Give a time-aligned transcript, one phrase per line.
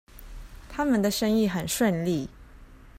[0.67, 2.27] 他們的生意很順利